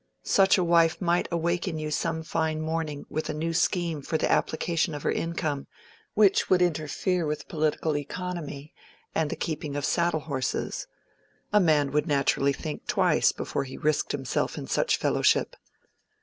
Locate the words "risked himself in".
13.77-14.65